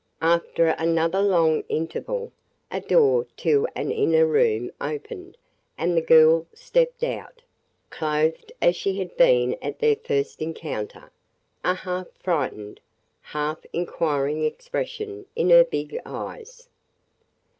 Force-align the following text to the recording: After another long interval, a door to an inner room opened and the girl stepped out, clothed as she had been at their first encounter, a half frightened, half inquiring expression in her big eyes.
After 0.23 0.69
another 0.69 1.21
long 1.21 1.61
interval, 1.69 2.31
a 2.71 2.79
door 2.81 3.27
to 3.37 3.67
an 3.75 3.91
inner 3.91 4.25
room 4.25 4.71
opened 4.81 5.37
and 5.77 5.95
the 5.95 6.01
girl 6.01 6.47
stepped 6.55 7.03
out, 7.03 7.43
clothed 7.91 8.51
as 8.63 8.75
she 8.75 8.97
had 8.97 9.15
been 9.15 9.53
at 9.61 9.77
their 9.77 9.97
first 9.97 10.41
encounter, 10.41 11.11
a 11.63 11.75
half 11.75 12.07
frightened, 12.19 12.79
half 13.21 13.59
inquiring 13.73 14.43
expression 14.43 15.27
in 15.35 15.51
her 15.51 15.63
big 15.65 16.01
eyes. 16.03 16.67